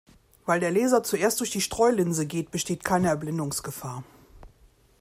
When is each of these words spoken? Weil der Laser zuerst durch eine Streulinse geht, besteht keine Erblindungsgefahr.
Weil 0.47 0.59
der 0.59 0.71
Laser 0.71 1.03
zuerst 1.03 1.39
durch 1.41 1.53
eine 1.53 1.61
Streulinse 1.61 2.25
geht, 2.25 2.49
besteht 2.49 2.83
keine 2.83 3.09
Erblindungsgefahr. 3.09 4.03